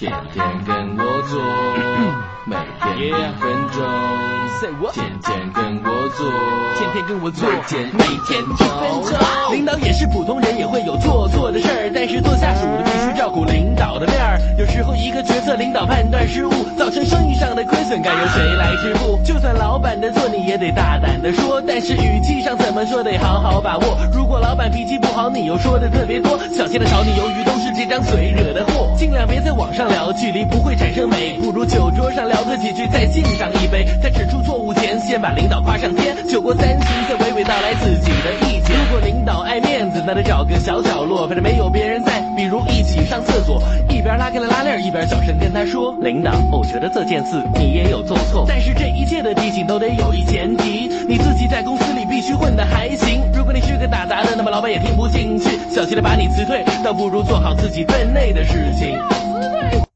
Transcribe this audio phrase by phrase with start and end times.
[0.00, 1.38] 天天跟我做，
[2.48, 3.84] 每天一分钟。
[4.94, 6.26] 天天跟我做，
[6.78, 7.46] 天天跟我做，
[7.92, 8.56] 每天一分
[9.04, 9.52] 钟。
[9.52, 12.49] 领导也是普通人，也会有做错的事儿，但是做下
[13.30, 14.40] 顾领导的面儿。
[14.58, 19.18] 有时候一个决策领导判断失误，造成生意上的亏损，该由谁来支付？
[19.24, 23.96] 就算老板的错，你也得大胆的说，但是语气上怎么说得好好把握。
[24.12, 28.92] 如果老板脾气不好，你又说的特别多，小心的炒你鱿鱼都是这张嘴惹的祸。
[28.96, 36.16] 尽量别在网上聊，距离不会产生美，不如酒桌上聊个几句，再敬上一杯，在指出错误前，先把领导夸上天。
[36.28, 37.98] 酒过三巡，再娓娓道来自
[40.00, 53.20] 子，那得找个小角落，反正没有别人在，比如一起上厕所，一边拉开了拉链，一边小声跟他说：“领导，我觉得这件事你也有做错，但是这一切的提醒都得有一前提，你自己在公司里必须混得还行。
[53.34, 58.98] 如果你是个打杂的，那么老板也听不进去，小心的把你辞退，倒不如做好自己分内的事情。